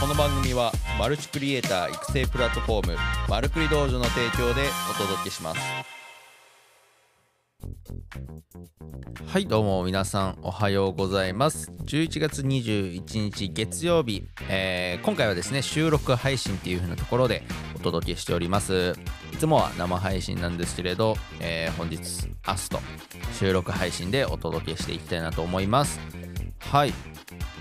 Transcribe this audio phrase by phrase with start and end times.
[0.00, 2.96] この番組はマルチクリエイター育成プラットフォーム
[3.28, 5.60] マルクリ道場の提供でお届けします。
[9.26, 11.72] はいどうも皆さんおはようございます。
[11.84, 17.42] 11月21日月曜日、えー、今回はですね収録配信っていう風なところで
[17.74, 18.94] お届けしております。
[19.32, 22.78] いつもは生配信なんですけれど、えー、本日明日と
[23.32, 25.98] 収録配信でお届けしていきたいなと思います。
[26.60, 26.92] はい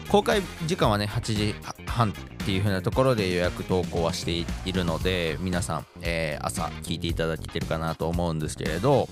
[0.10, 1.56] 公開時間はね8時
[1.98, 2.14] 半っ
[2.46, 9.10] ていう風なところで予約投稿はしているので皆さん、えー、朝聞いていただけてるかなと思うんですけれど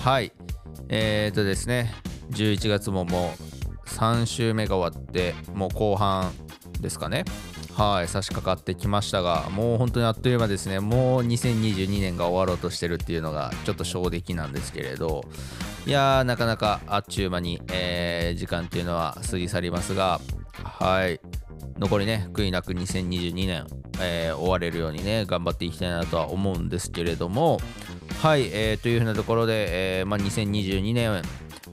[0.00, 0.32] はい。
[0.88, 1.94] えー、っとですね
[2.30, 3.34] 11月もも
[3.84, 6.32] う3週目が終わってもう後半
[6.80, 7.24] ですかね。
[7.74, 10.80] はい差し掛かってきましたがもう本当にあっという間ですね。
[10.80, 15.24] もう2022年が終わろうとしてるっていうのがちょっと衝撃なんですけれど
[15.86, 20.20] いやーなかなかあっちゅう間に、えー、時間っていうのは過ぎ去りますが
[20.62, 21.20] はい。
[21.78, 23.66] 残りね悔いなく2022年、
[24.00, 27.58] えー、終われるようにね頑張っていきたいなとは思うんですけれども
[28.22, 31.22] はい、えー、というふうなところで、えーまあ、2022年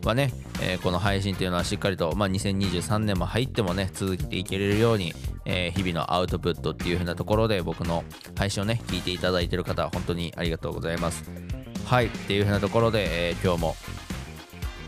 [0.04, 5.14] はね、えー、この配信っていうのはしっかりと、まあ、2023年も入ってもね続けていけれるように、
[5.46, 8.04] えー、日々のアウトプットっていう風なところで僕の
[8.36, 11.24] 配信をね聞いていただいている方本当にありがとうございます。
[11.86, 13.76] はいっていう風なところで、えー、今日も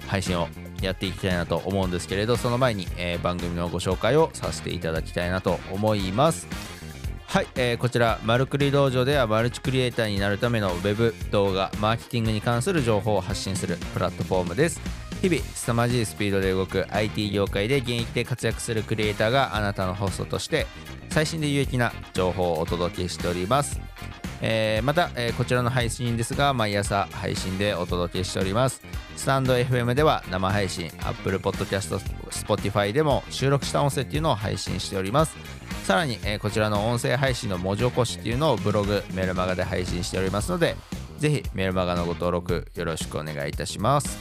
[0.08, 0.48] 配信を
[0.86, 6.48] やっていきたいなと思うんですけれどその前に、えー、番組のご紹介をさせていただきたいなと思います。
[7.28, 14.80] はい、えー、こちらマルクリ道場ではマルチクリエイターになるためのウェブ動画マーケティングに関する情報を発信するプラットフォームです。
[15.22, 20.68] 日々凄まじいスピードで動く IT 業界で現役で活躍するクリエイターがあなたのホストとして
[21.10, 23.93] 最新で有益な情報をお届けしております。
[24.46, 28.82] えー、また、えー、こちらの配信ですが毎朝配信でお届けしております。
[29.16, 31.98] スタンド FM では生配信 Apple Podcast
[32.30, 35.38] Spotify でも収録した音声っていうのを配信しております。
[35.86, 40.76] さらに、えー、こちらの音声配信の文字起こしっていうのをブログメルマガで配信しておりますので
[41.20, 44.18] ぜひメルマガのご登録よろしくお願いいたします。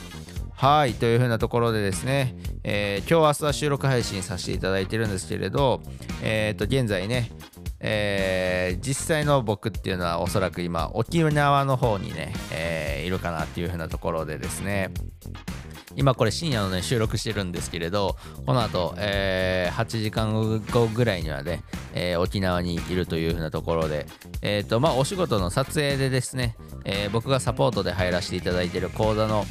[0.55, 5.83] はいというふうなところでですね、えー、今日明日は収録配信させていただいてるんですけれど、
[6.23, 7.33] え、ー、と現在ね、
[7.85, 14.91] えー、実際の僕っていうのはおそらく今沖縄の方にね、えー、いるかなっていう風なところでですね。
[15.95, 18.17] 今これ深夜のね収録してるんですけれど
[18.47, 20.33] この後、えー、8時間
[20.73, 21.63] 後ぐらいにはね、
[21.93, 24.07] えー、沖縄にいるという風なところで
[24.41, 29.45] えっ、ー、とまあお仕事の撮影でですね、え僕がサポートで入らせていただいてる講座の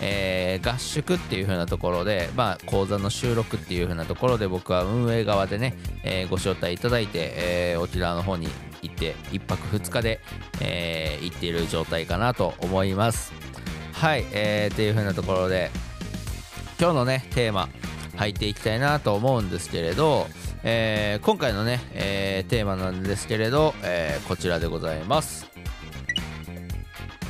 [0.00, 8.48] えー、合宿っていう風なところで、まあ、講座の収録っていう風なところで僕は運営側でね、えー、ご招待いただいて、えー、沖縄の方に
[8.82, 10.20] 行って1泊2日で、
[10.60, 13.32] え、行っている状態かなと思います。
[13.92, 15.70] はい、えー、っていう風なところで
[16.78, 17.70] 今日のねテーマ
[18.16, 20.26] 入っていきたいなと思うんですけれど、
[20.62, 25.46] え、今回のね、え、テーマなんですけれど、え、こちらでございます。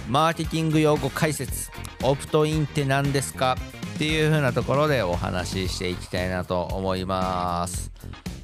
[0.08, 1.70] マーケティング用語解説。
[2.02, 3.56] オプトインって何ですか
[3.94, 7.90] っていう風なところでお話ししていきたいなと思います。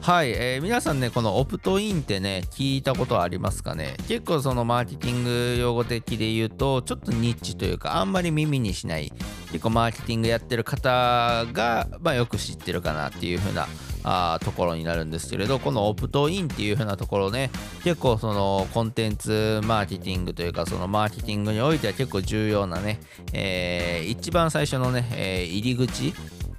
[0.01, 3.95] はい、えー、皆さんねこのオプトインってね聞いたことありますかね？
[4.09, 9.13] 結構そのマーケティング用語的で言うとちょっとニッチというかあんまり耳にしない
[9.53, 13.69] 結構マーケティングやってる方が、まあ、よく知ってるかなっていう風な
[14.05, 17.51] あところになるんですけれどこのオプトインっていう風なところね
[17.85, 23.01] 結構そのコンテンツマーケティングというかそのマーケティングにおいては結構重要なね、
[23.33, 26.15] えー、一番最初のね、えー、入り口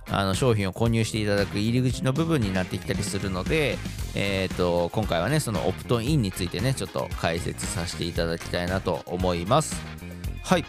[0.10, 3.78] あの商品を購入していただく入り口の部分になってきたりするので、
[4.16, 9.76] えーと、今回はねそのオプトインについてねちょっと解説させていただきたいなと思います。
[10.44, 10.66] はい。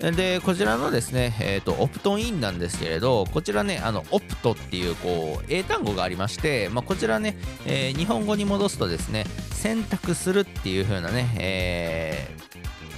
[0.00, 7.36] で、こちらのですね、えっ、ー、と、オプトインなんですけれど、こちらね、あの、オプトっていう、こう、英単語がありまして、まあ、こちらね、
[7.66, 12.30] えー、日本語に戻すとですね、選択するっていう風なね、え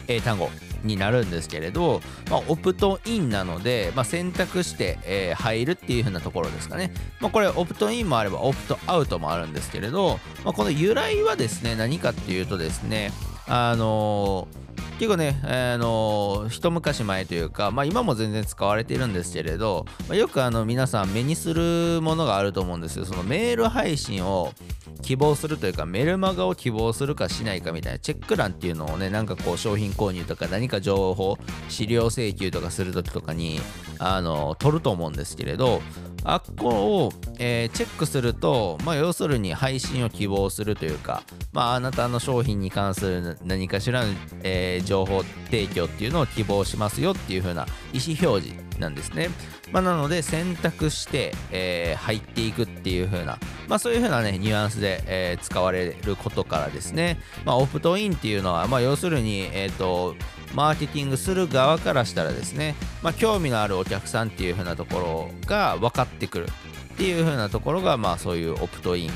[0.09, 0.51] ー、英単語
[0.85, 6.93] になるんですけれど、まあ、オプトインなので、まあ、選択して、えー、入るっていう風なところですかね。
[7.19, 13.11] まあ、これ、オプトインもあれば、オプトアウトもあるんですけれど、まあ、この由来はですね、何かっていうとですね、
[13.47, 14.70] あのー
[15.01, 23.07] 結構ね、あの一昔前というか、まあ、今も全然使われているんですけれど、まあ、よくあの皆さん目にするものがあると思うんですよ。
[23.07, 24.53] そのメール配信を
[25.01, 31.39] 希望するというか、メルマガを希望するかしないかみたいなチェック欄っていうのをね、なんかこう商品購入とか何か情報、
[31.71, 33.59] 資料請求とかするときとかに、
[33.99, 35.81] あの、取ると思うんですけれど、
[36.25, 36.69] あっこ
[37.05, 41.23] を、えー、チェックすると、まあ、要するに配信を希望するというか、
[41.53, 44.13] まあ、あなたの商品に関する何かしらの、
[44.43, 49.31] えー、情報提供っていうのを希望しますよっていう風な意思表示なんですね。
[49.73, 53.39] まあ、なので選択して、えー、入っていくっていう風な、
[53.69, 60.17] まあ、そういうふうなねニュアンスで、えー、使われることからですね、まあ、オプトインっていうのは、まあ、要するに、えーと、
[60.55, 66.47] マーケティングする側からしたらですね、まあ、興味のあるお客さんっていう風なところが分かってくる
[66.95, 69.11] っていう風なところが、まあ、そういうオプトイン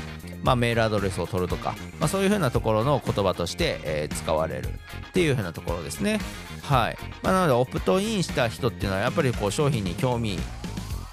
[0.45, 4.67] まあ、メールアドレスを取るとか、まあ、そういう風なところの言葉として、えー、使われる
[5.09, 6.19] っていう風なところですね。
[6.61, 6.97] はい。
[7.23, 10.37] まあ、なので、オプトインした人っていうのは、やっぱりこう商品に興味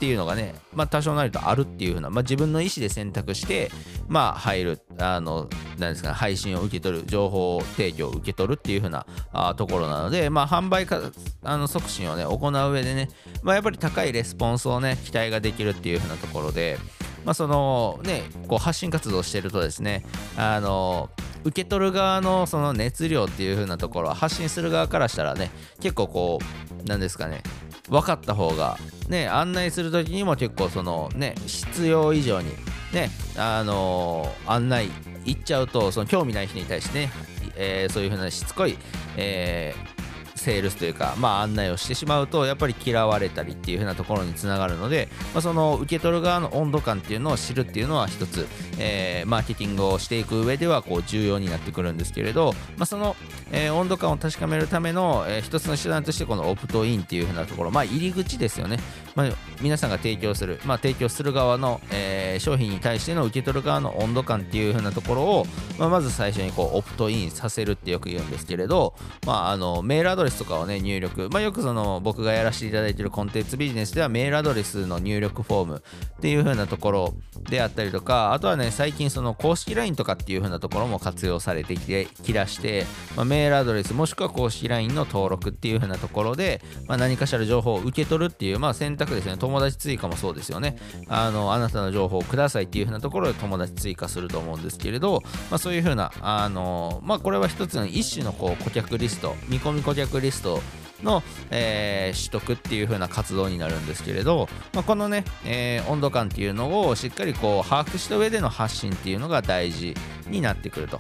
[0.03, 3.71] っていうのがね、まあ、多少なりとあるっていうふうな、まあ、自分の意思で選択して、
[4.09, 11.01] まあ、入る、あの、なんですか、ね、配信を受け取る、情報提供を受け取るっていうふうなあところなので、まあ、販売か
[11.45, 13.11] あの促進をね、行う上でね、
[13.45, 16.79] まあ、やっぱり高いレスポンスをね、期待ができるっていうふうなところで、
[17.25, 20.05] まあ、そのね、こう発信活動してるとですね、
[20.37, 21.11] あの、
[21.45, 25.51] 受け取る側のその熱量っていう風なところは発信する側からしたらね
[25.81, 27.43] 結構こうなんですかね
[27.89, 28.79] 分かった方が
[29.09, 32.51] ね案内する時にも結構そのね必要以上に
[32.93, 34.91] ねあのー、案内
[35.25, 37.11] 行っちゃうとその興味ない人に対してね、
[37.57, 38.77] えー、そういうふうなしつこい、
[39.17, 40.02] えー
[40.43, 48.47] セールスというか、まあ、案内をしてしまうとやっぱり嫌われたりっていう風なところにつながるので、まあ、その受け取る側の温度感っていうのを知るっていうのは一つ、
[48.79, 53.15] えー、マーケティングをしていく上ではこう重要になってくるんですけれど、まあ、その、
[53.53, 58.79] えー、温度感を確かめるための、えー、一つの手段としてこのオプトインっていう風なところ、まあ、入り口ですよね、
[59.15, 59.31] まあ、
[59.61, 65.47] 皆さんが提供する、まあ、提供する側の、えー、商品に対しての受け取る側の温度感っていう風なところを、
[65.79, 68.95] まあ、まず最初にこうオプトインさせるってよく言うんですけれど、
[69.27, 75.83] まあ、あのメールアドレスとかをね入力、まあ、よくその僕がやらせていただいているコンテンツビジネスではメールアドレスの入力フォーム
[76.17, 77.15] っていう風なところ
[77.51, 82.87] であったりとかあとはね最近その公式 LINE とかっていう風なところも活用されてきてきらして、
[83.17, 90.77] まあ、メールアドレスもしくは公式 LINE の登録っていう風なところで、まあ、何かしら情報を受け取るっていう、まあ、選択ですね友達追加もそうですよね
[91.09, 100.61] あのあなたの情報をくださいっていう風なところで友達追加すると思うんですけれど、まあ、そういう風なあのまあこれは一つの一種のこう顧客リスト見込み顧客リスト
[101.03, 109.95] の、えー、取得っていう風な活動になるんですけれど、まあ、このね、えー、温度感っていうのをしっかりこう把握した上での発信っていうのが大事
[110.29, 110.99] になってくると。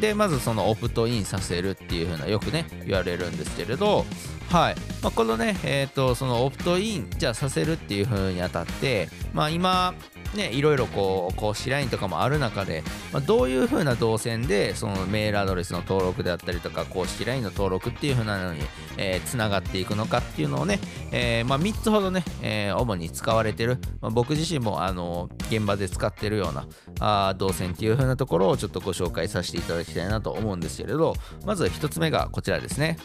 [0.00, 4.06] でまずそのオプトインさせるっていう風なよくね言われるんですけれど
[4.50, 9.94] はい、まあ、このねえ、ー、とそのオプトインじゃあさせるっていう風にあたってまあ今
[10.34, 18.60] ね、いろいろこう公式 LINE とかもある中で、まあ、どういう風な動線でそのメールアドレスの登録であったりとか公式 LINE の登録っていう風なのに、
[18.96, 20.78] えー、つながっていくのかっていうのをね、
[21.10, 26.68] えー、まあ、3つほどね、えー、主に使われてる、まあ、僕自身もあの現場で使ってるような
[27.00, 31.14] あ動線っていう風なところをちょっとご紹介させていただきたいなと思うんですけれど
[31.44, 32.98] まず1つ目がこちらですね。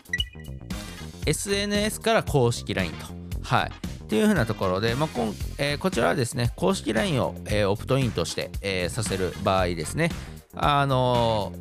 [1.26, 3.06] SNS から公式 LINE と。
[3.44, 3.72] はい。
[4.06, 10.10] っていう風なところで、まあこんえー、こちらはですね、公式 LINE を、えー、オプトインとして、えー、させる場合ですね、
[10.56, 11.52] あの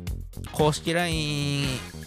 [0.51, 1.65] 公式 LINE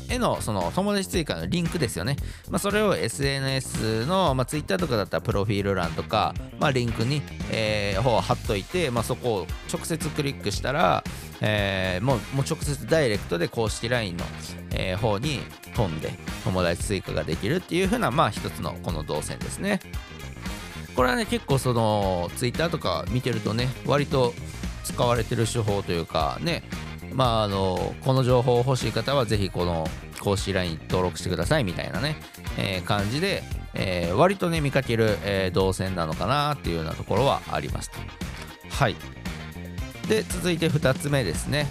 [0.08, 2.16] へのその友達追加のリンクですよね。
[2.50, 11.04] まあ、それを SNS の、まあ、Twitter とかだったらプロフィール欄とか、まあ、リンクに、えー、方を貼っといて、まあ、そこを直接クリックしたら、
[11.40, 14.24] えー、もうもう直接ダイレクトで公式 LINE の、
[14.72, 15.40] えー、方に
[15.74, 16.12] 飛んで
[16.44, 19.80] 友達追加ができるっていう風なまあ一つのこの動線ですね。
[20.96, 24.34] これはね結構その Twitter とか見てるとね割と
[24.82, 26.64] 使われてる手法というかね
[27.12, 29.86] まああのこの情報欲しい方はぜひこの
[30.18, 32.16] 公式 LINE 登録してくださいみたいなね、
[32.58, 37.92] えー、感じで、えー、割とね見かける、えー、動線なのかなっていうようなところはあります
[38.70, 38.96] はい
[40.08, 41.66] で続いて2つ目ですね。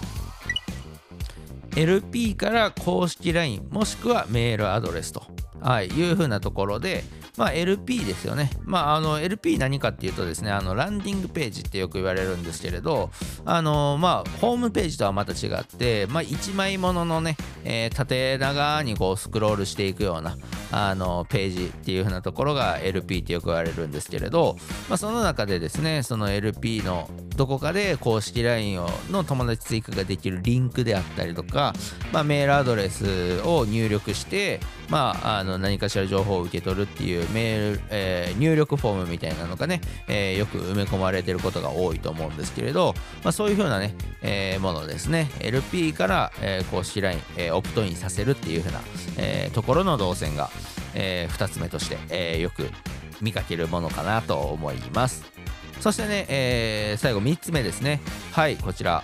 [1.75, 5.23] LP から公式 LINE もしくはメールアドレスと、
[5.61, 7.03] はい、いうふうなところで、
[7.37, 8.49] まあ、LP ですよね。
[8.65, 13.11] まあ、あの LP 何かっていうとですね、あのランディングページってよく言われるんですけれど、
[13.45, 20.35] あのまあ、ホームページとはまた違って、まあ、1枚もののね、えー、縦長にこうスクロールしていくような
[20.71, 24.57] あのページっていう風なところが LP ってよく言われるんですけれど、
[24.89, 31.73] まあ、その中でですね、その LP のどこかで公式 LINE をの友達追加ができるリンクであったりとか、
[32.11, 45.29] まあ、メールアドレスを入力して、まあ、あの何かしら情報を受け取るっていうメール、えー、入力フォームみたいなのがね、えー、よく埋め込まれてることが多いと思うんですけれど、まあ、そういう風なね、えー、ものですね。
[45.39, 48.81] LP から、え公式 LINE、えオプトインさせるっていう風な、
[49.17, 50.49] えところの動線が、
[50.93, 52.69] え2つ目として、えよく
[53.21, 55.25] 見かけるものかなと思います。
[55.81, 57.99] そしてね、え最後3つ目ですね。
[58.31, 59.03] はいこちら。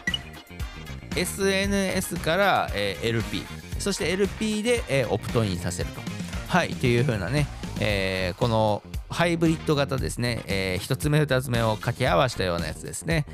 [1.15, 3.43] SNS から、え LP
[3.83, 6.01] そして LP で、えー、オプトインさせると。
[6.47, 7.47] はい、という風なね、
[7.81, 8.81] えー、この
[9.13, 13.25] ハイブリッド型ですね、えー、1つ目2つ目を掛け合わせたようなやつですね。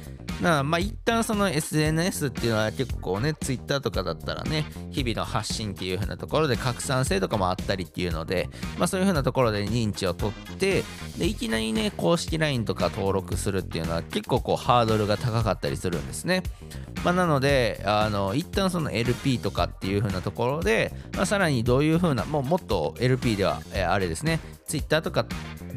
[0.42, 10.84] なまあ一旦その SNS っていうのは結構ね Twitter とかだったらね日々の発信っていう風なところで拡散性とかもあったりっていうのでまあそういう風なところで認知を取って
[11.18, 16.44] でいきなりね公式 LINE とか登録するっていうのは結構こうハードルが高かったりするんですね。
[17.04, 25.26] まあ、なのであの一旦その LP とかっていう風なところで、まあ、さらにどういう風なもうもっと LP では、え、あれですね Twitter とか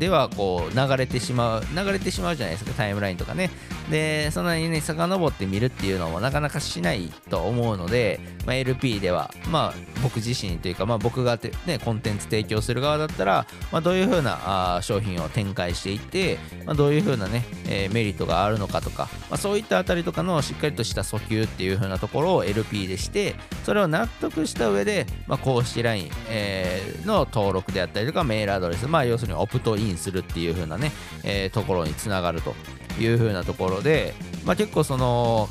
[0.03, 3.51] ではこう流れてしまう流れてしまうじゃないですかタイムラインとかね。
[3.89, 30.93] でそんなにね遡ってみるっていうのもなかなかしないと思うので、まあ、LP ではまあ僕自身というか、まあ、僕がね、コンテンツ提供する側だったら、まあ、どういう風なあ商品を展開していって、まあ、どういう風なね、えー、メリットがあるのかとか、まあ、そういったあたりとかのしっかりとした訴求っていう風なところを LP でしてそれを納得した上で、まあ、公式 LINE、えー、の登録であったりとかメールアドレス、まあ、要するにオプトインするっていう風なね、
[31.25, 32.55] えー、ところにつながると
[33.01, 35.49] いう風なところで、まあ、結構その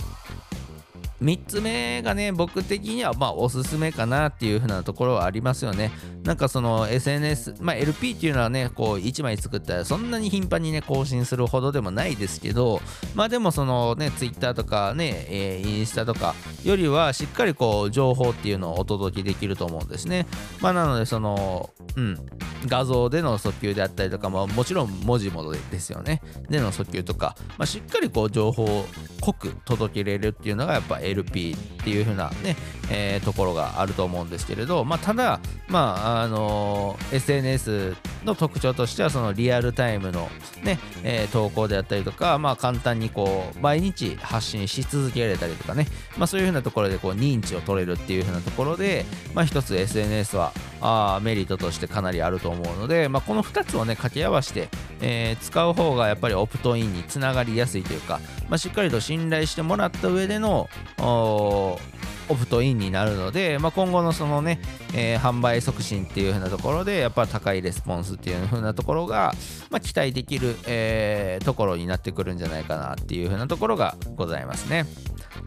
[1.22, 5.92] 3つ目がね、僕的にはまあおすすめかなっていう風なところはありますよね。
[6.24, 12.82] なんかその SNS、まあ LP っていうのはね、こう1枚作ったらそんなに頻繁にね、更新するほどでもないですけど、
[13.14, 16.34] まあでもそのね、Twitter とかね、えー、インスタとか
[16.64, 20.26] よりはしっかりこう情報っていうのをお届けできると思うんですね。
[20.60, 22.18] まあなのでその、うん、
[22.68, 26.22] 画像での訴求であったりとか、まあ、もちろん文字もですよね。
[26.50, 28.86] での訴求とか、まあ、しっかりこう情報を
[29.22, 32.56] 濃く届けれるっていうのがやっぱ LP っていう風なね、
[32.92, 40.30] えー、ところがあると思うんですけれど、まあ、ただ、まああのー、SNS の特徴としてはそのリアルタイムの
[40.64, 45.88] ね、えー、投稿であったりとか、まあ、簡単にこう毎日発信し続けられたりとかね、
[46.18, 54.70] まあ、そういう風なところでこう認知を取れるっていう風なところで、まあ、一つ SNS はあメリットとしてかなりあると思うので、まあ、この2つをね掛け合わせて、
[55.02, 58.20] えー、使う方がやっぱりオプトインにつながりやすいというか、
[58.50, 61.78] まあ、しっかりと信頼してもらった上でのオ
[62.36, 64.60] プトインになるので、まあ、今後のそのね、
[64.94, 69.34] えー、販売促進っていう風なところでやっぱ高いレスポンスっていう風なところが、
[69.70, 74.86] ま、期待できる、えー、ところになってくるんじゃないかなっていう風なところがございますね。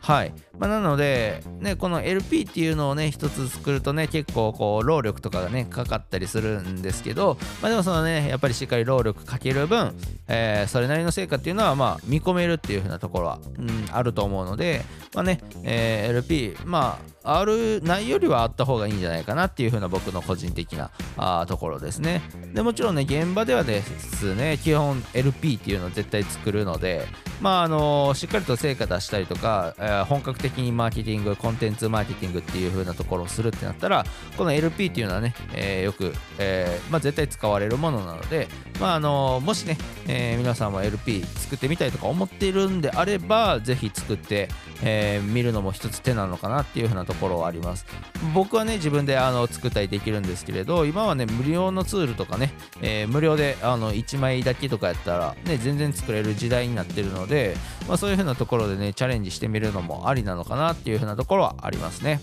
[0.00, 0.32] はい。
[0.58, 9.94] まあ、なので、ね、この LP っていうのをね、一つ作るとね、結構こう、労力とかがね、かかったりするんですけど、まあ、でもそのね、やっぱりしっかり労力かける分、
[10.28, 22.22] えー、それなりの成果っていうのは、まあ、見込めるっていう風なところは、うん、あると思うので、まあね、えー、LP、まあ、あるないよりはあった方がいいんじゃないかなっていう風な僕の個人的なあところですね。
[22.52, 27.06] でもちろんね、現場ではですね、基本 LP っていうのを絶対作るので、
[27.40, 34.04] まああのしっかりと成果出したりとか、えー、本格的にマーケティング、コンテンツマーケティングっていう風なところをするってなったら、
[34.36, 38.48] この LP っていうのはね、えー、よく、えー、まあ、絶対使われるものなので、
[38.80, 39.78] まああのもしね、
[40.08, 44.48] え皆さんも LP 作ってみたいとか思っているんであれば、ぜひ作って、
[44.82, 47.86] え見るのも一つ手なのかなっていう風なところところはあります
[48.34, 52.52] 僕はね自分であの作ったりできるんですけれど今はね無料のツールとかね、
[52.82, 57.56] えー、無料であの1枚だけとかやったらね全然作れる時代になってるので、
[57.88, 62.20] まあ、そういう風なところでねチャレンジしてみるのもありなのかなっていう風なところはありますね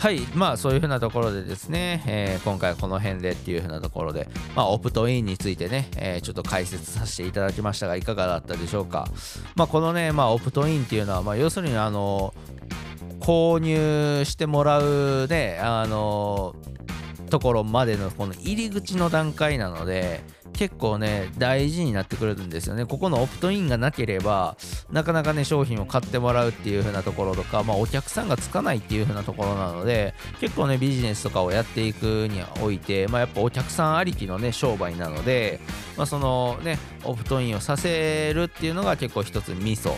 [0.00, 9.06] はい、まあそういう風なところでですね、えー、今回はこの辺でっていう風なところで、まあオプトインについてね、えー、ちょっと解説させていただきましたが、いかがだったでしょうか。
[9.56, 12.29] まあこのね、まあオプトインっていうのは、まあ要するにあの、
[13.20, 16.54] 購入してもらうね、あの
[17.30, 20.20] ところまでのこの入り口の段階なので
[20.52, 22.84] 結構ね大事になってくるんですよね。
[22.84, 24.56] ここのオプトインがなければ
[24.90, 35.60] なかなかね商品を買ってもらうっていう風なところとか、まあ、お客さんがつかないっていう風なところなので結構ねビジネスとかをやっていくにおいて、まあ、やっぱお客さんありきのね商売なので、
[35.96, 39.94] まあ、そのねオプトインをさせるっていうのが結構一つミソ。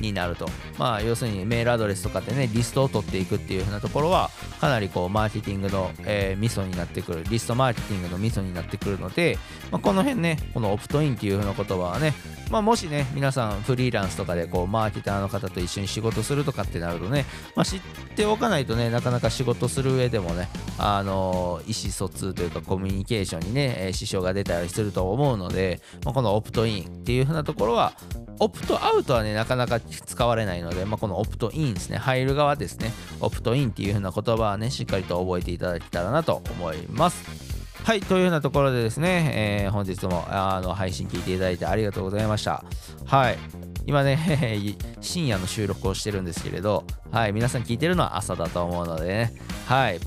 [0.00, 0.48] になると。
[0.78, 9.38] まあ、要するにメールアドレスとかでね、リストを取っていくっていう風なところは、かなりこう、マーケティングの、えー、ミソになってくる、リストマーケティングのミソになってくるので、
[9.70, 12.14] まあ、この辺ね、このオプトインっていう風な言葉はね、
[12.50, 17.24] まあ、もしね、皆さんフリーランスとかでこう、マーケターの方と一緒に仕事するとかってなるとね、
[17.54, 17.80] まあ、知っ
[18.14, 20.48] ておかないとね、なかなか仕事する上でもね、
[20.78, 27.92] あの、意思疎通というかコミュニケーションにね、えー、支障が出たりすると思うので、まあ、このオプトインっていう風なところは、
[28.38, 37.46] オプトアウトはね、なかなか使われないので、まあ、このオプトインですね、入る側ですね、オプトインっていう風な言葉はね、しっかりと覚えていただけたらなと思います。
[37.84, 42.64] はい、というようなところでですね、えー、本日もあの配信聞いていただいてありがとうございました。
[43.04, 43.38] はい。
[43.86, 44.18] 今ね、
[45.00, 49.32] 深夜の収録をしてるんですけれど、はい、皆さん聞いてるのは朝だと思うのでね、
[49.66, 50.00] はい、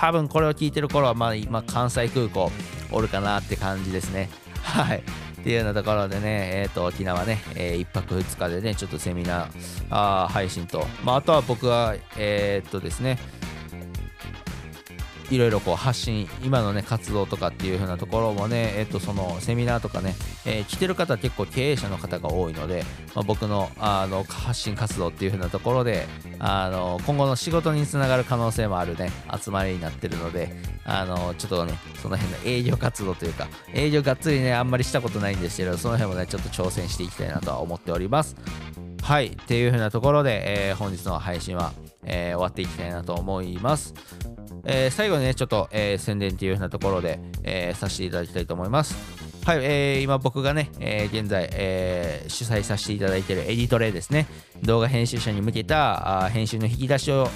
[0.00, 2.52] 多分これを聞いてる頃は、まあ、今、関西空港、
[2.92, 4.30] おるかなって感じですね。
[4.62, 5.02] はい。
[5.40, 9.48] っていうようなところでね、えっ、ー、と、沖縄ね、えー、1泊2日でね、ちょっとセミナー
[9.90, 13.18] あー配信と、まあ、あとは僕は、えっ、とですね、
[15.30, 20.14] いろいろこう発信、今のね、活動とかっていう風なところもね、えっと、そのセミナーとかね、
[20.46, 26.06] えー、来てる方結構経営者の方が多いので、まあ、僕のあの発信活動っていう風なところで、
[26.38, 30.54] あの今後の仕事につながる可能性もあるね、集まりになってるので、
[30.84, 38.36] あのちょっとね、その辺の営業活動というか、営業がっつりね、あんまりしたことないんですけど、その辺もね、ちょっと挑戦していきたいなとは思っております。
[39.02, 41.72] はい、っていう風なところで、えー、本日の配信は、
[42.08, 43.94] えー、終わっていきたいなと思います。
[44.64, 48.96] えー、最後にね、ちょっと、えー、宣伝っていう風なところで、え、させていただきたいと思います。
[49.48, 54.26] はい、えー、今僕がね、えー、現在、えー、主催させていただいているエディトレですね、
[54.62, 57.28] 動画編集者に向けたあ編集の引き出しを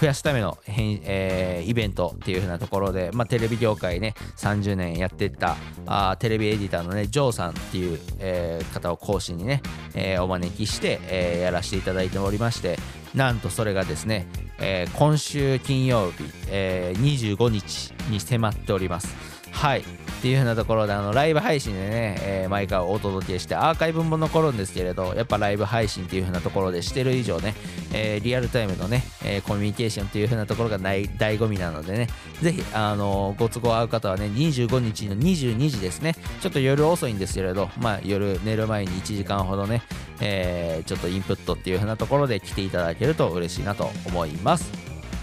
[0.00, 5.56] 増やすための、えー、イベントっていう風なところで、まあ、テレビ業界ね30年やってった
[5.86, 9.62] あテレビエディターのねジョーさんっていう、えー、方を講師にね、
[9.94, 12.78] えー、お招きして、え、やらせていただいておりまして
[13.14, 14.26] なんとそれがですね、
[14.58, 19.43] えー、今週金曜日、えー、25日に迫っております。
[19.64, 19.80] はい。
[19.80, 19.84] っ
[20.20, 27.54] ていう風なところで、あの、ライブ配信でね、えー、毎回お届けして、アーカイブも残るんですけれど、やっぱライブ配信っていう風なところでしてる以上ね、
[27.94, 32.08] えー、リアルタイムのね、えー、コミュニケーションっていう風なところがない醍醐味なのでね、
[32.42, 39.80] ぜひ、あのご都合合う方はね、25日の22時ですね、ちょっと夜遅いんですけれど、まあ、夜寝る前に1時間ほどね、
[40.20, 44.70] え、ちょっとインプットっていう風なところで来ていただけると嬉しいなと思います。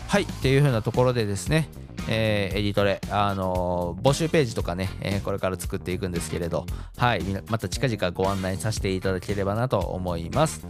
[0.08, 1.70] はい、っていう風なところでですね、
[2.10, 6.66] えー、エディトレ、あのー、募集ページとかね、えー、これから作っていくんですけれど、
[6.98, 10.66] はい、また近々ご案内させていただければなと思います。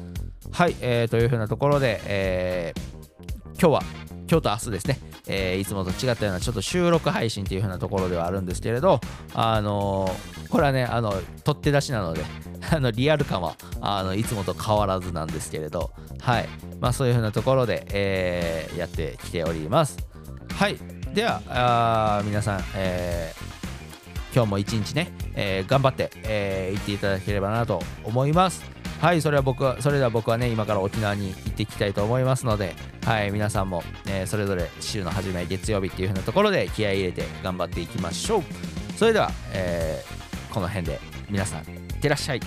[0.51, 3.83] はい、えー、という風なところで、えー、今日は、
[4.29, 8.99] 今日と明日ですね、えー、いつもと違ったようなちょっと収録配信っていう風なところではあるんですけれど、
[9.33, 12.23] あのー、これはね、あの、取って出しなので、
[12.71, 19.97] あのリアル感はあのいつもと変わらずなんですけれど、はいまあ、そういう風なところで、えー、やってきております。
[20.53, 28.63] はいではあ皆さん、えー、今日も一日ね、えー、頑張って、えー、行っていただければなと思います。
[29.01, 38.43] はい、それは僕は、それでは僕はね、今から沖縄に行っていきたいと思いますので、はい、皆さんも、えー、それぞれ週の初め月曜日っていう風なところで気合い入れて頑張っていきましょう。
[38.95, 42.39] それでは、えー、この辺で皆さんいってらっしゃい